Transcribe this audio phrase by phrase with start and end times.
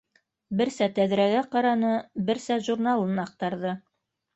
[0.61, 1.95] Берсә тәҙрәгә ҡараны,
[2.31, 3.81] берсә журналын аҡтарҙы.